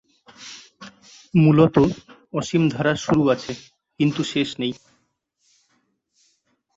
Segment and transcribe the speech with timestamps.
[1.33, 1.75] মূলত,
[2.33, 3.51] অসীম ধারার শুরু আছে,
[3.99, 4.73] কিন্তু শেষ নেই।